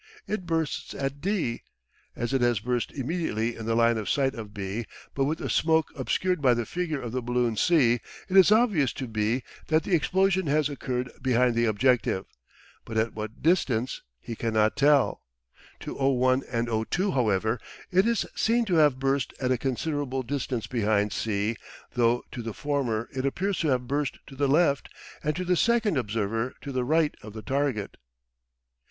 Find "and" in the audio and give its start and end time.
16.51-16.67, 25.23-25.35